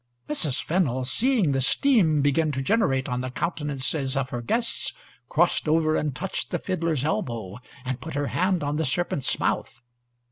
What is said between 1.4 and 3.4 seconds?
the steam begin to generate on the